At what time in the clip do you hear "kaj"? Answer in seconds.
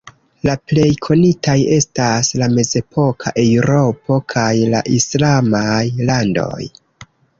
4.37-4.49